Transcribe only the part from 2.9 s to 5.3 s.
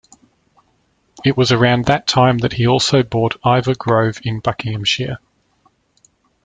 bought Iver Grove in Buckinghamshire.